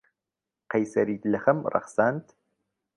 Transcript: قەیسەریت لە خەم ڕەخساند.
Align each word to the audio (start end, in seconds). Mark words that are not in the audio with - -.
قەیسەریت 0.71 1.23
لە 1.31 1.39
خەم 1.43 1.59
ڕەخساند. 1.73 2.25